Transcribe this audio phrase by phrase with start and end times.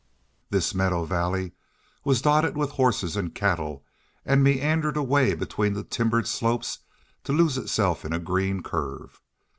[0.49, 1.51] This meadow valley
[2.03, 3.85] was dotted with horses and cattle,
[4.25, 6.79] and meandered away between the timbered slopes
[7.23, 9.21] to lose itself in a green curve.